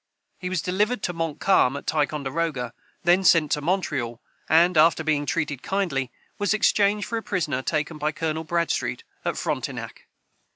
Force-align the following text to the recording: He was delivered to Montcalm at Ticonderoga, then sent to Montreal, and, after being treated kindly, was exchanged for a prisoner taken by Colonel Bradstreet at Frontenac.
He 0.39 0.49
was 0.49 0.63
delivered 0.63 1.03
to 1.03 1.13
Montcalm 1.13 1.77
at 1.77 1.85
Ticonderoga, 1.85 2.73
then 3.03 3.23
sent 3.23 3.51
to 3.51 3.61
Montreal, 3.61 4.19
and, 4.49 4.75
after 4.75 5.03
being 5.03 5.27
treated 5.27 5.61
kindly, 5.61 6.11
was 6.39 6.55
exchanged 6.55 7.05
for 7.07 7.19
a 7.19 7.21
prisoner 7.21 7.61
taken 7.61 7.99
by 7.99 8.11
Colonel 8.11 8.43
Bradstreet 8.43 9.03
at 9.23 9.37
Frontenac. 9.37 10.07